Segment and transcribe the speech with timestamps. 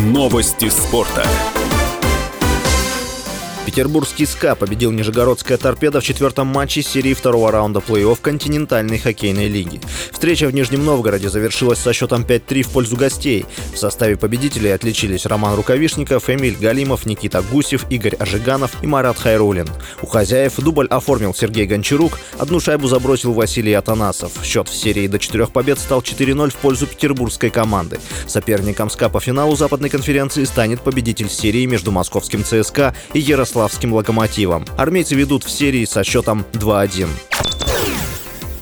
[0.00, 1.59] Новости спорта.
[3.70, 9.80] Петербургский СКА победил Нижегородская торпеда в четвертом матче серии второго раунда плей-офф континентальной хоккейной лиги.
[10.10, 13.46] Встреча в Нижнем Новгороде завершилась со счетом 5-3 в пользу гостей.
[13.72, 19.68] В составе победителей отличились Роман Рукавишников, Эмиль Галимов, Никита Гусев, Игорь Ажиганов и Марат Хайрулин.
[20.02, 24.32] У хозяев дубль оформил Сергей Гончарук, одну шайбу забросил Василий Атанасов.
[24.42, 28.00] Счет в серии до четырех побед стал 4-0 в пользу петербургской команды.
[28.26, 33.92] Соперником СКА по финалу западной конференции станет победитель серии между московским ЦСКА и Ярославским Ярославским
[33.92, 34.64] локомотивом.
[34.78, 37.29] Армейцы ведут в серии со счетом 2-1.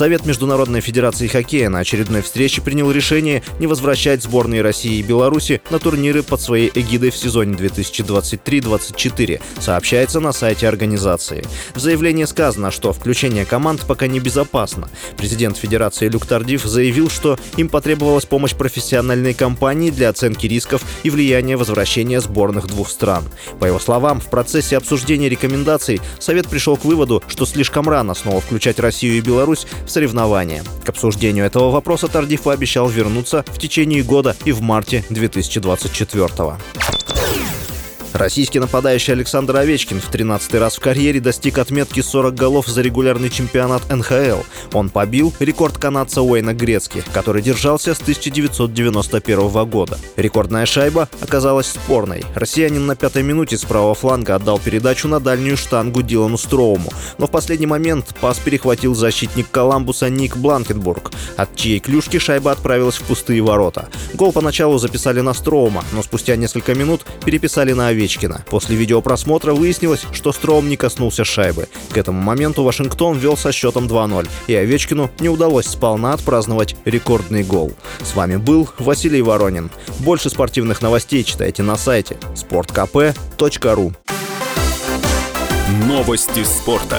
[0.00, 5.60] Совет Международной Федерации Хоккея на очередной встрече принял решение не возвращать сборные России и Беларуси
[5.68, 11.44] на турниры под своей эгидой в сезоне 2023-2024, сообщается на сайте организации.
[11.74, 14.88] В заявлении сказано, что включение команд пока не безопасно.
[15.18, 21.10] Президент Федерации Люк Тардив заявил, что им потребовалась помощь профессиональной компании для оценки рисков и
[21.10, 23.24] влияния возвращения сборных двух стран.
[23.58, 28.40] По его словам, в процессе обсуждения рекомендаций Совет пришел к выводу, что слишком рано снова
[28.40, 30.62] включать Россию и Беларусь соревнования.
[30.84, 36.89] К обсуждению этого вопроса Тардиф пообещал вернуться в течение года и в марте 2024 года.
[38.20, 43.30] Российский нападающий Александр Овечкин в 13-й раз в карьере достиг отметки 40 голов за регулярный
[43.30, 44.42] чемпионат НХЛ.
[44.74, 49.98] Он побил рекорд канадца Уэйна Грецки, который держался с 1991 года.
[50.16, 52.22] Рекордная шайба оказалась спорной.
[52.34, 57.26] Россиянин на пятой минуте с правого фланга отдал передачу на дальнюю штангу Дилану Строуму, но
[57.26, 63.04] в последний момент пас перехватил защитник Коламбуса Ник Бланкенбург, от чьей клюшки шайба отправилась в
[63.04, 63.88] пустые ворота.
[64.12, 68.44] Гол поначалу записали на Строума, но спустя несколько минут переписали на Овечкина Овечкина.
[68.48, 71.68] После видеопросмотра выяснилось, что Строум не коснулся шайбы.
[71.90, 77.44] К этому моменту Вашингтон вел со счетом 2-0, и Овечкину не удалось сполна отпраздновать рекордный
[77.44, 77.72] гол.
[78.02, 79.70] С вами был Василий Воронин.
[80.00, 83.94] Больше спортивных новостей читайте на сайте sportkp.ru
[85.86, 86.98] Новости спорта.